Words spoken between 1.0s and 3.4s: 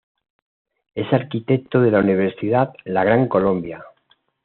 arquitecto de la Universidad La Gran